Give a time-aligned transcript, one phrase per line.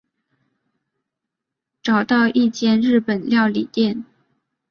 [1.83, 4.03] 找到一间日本料理店